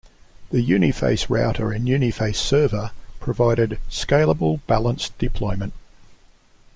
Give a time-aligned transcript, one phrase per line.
[0.49, 5.73] The Uniface Router and Uniface Server provided scalable, balanced deployment.